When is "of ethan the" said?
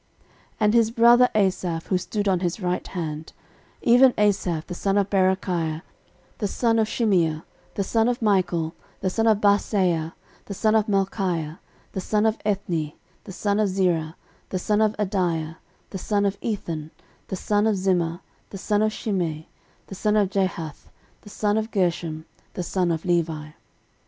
16.25-17.35